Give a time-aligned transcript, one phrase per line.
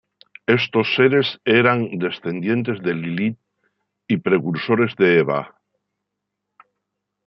[0.57, 1.27] Estos seres
[1.61, 3.39] eran descendientes de Lilith
[4.07, 5.53] y precursores de Eva.